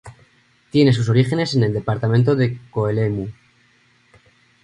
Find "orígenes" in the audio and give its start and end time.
1.09-1.53